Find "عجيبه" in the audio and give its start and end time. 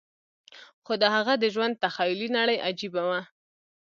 2.67-3.01